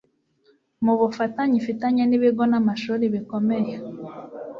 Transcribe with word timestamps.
mu 0.85 0.93
bufatanye 0.99 1.55
ifitanye 1.61 2.03
n'ibigo 2.07 2.43
n'amashuri 2.51 3.03
bikomeye 3.13 3.73